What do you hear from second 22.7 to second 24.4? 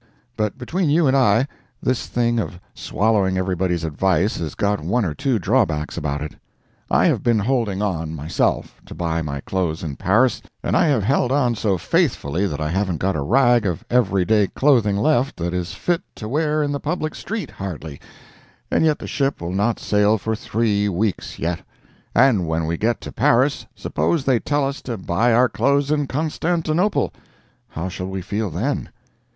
get to Paris, suppose they